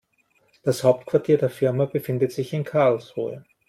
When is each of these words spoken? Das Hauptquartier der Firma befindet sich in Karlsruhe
Das 0.63 0.83
Hauptquartier 0.83 1.37
der 1.37 1.51
Firma 1.51 1.85
befindet 1.85 2.31
sich 2.31 2.53
in 2.53 2.63
Karlsruhe 2.63 3.45